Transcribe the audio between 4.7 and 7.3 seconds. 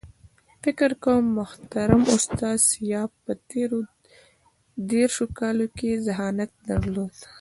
دېرشو کالو کې ذهانت درلود.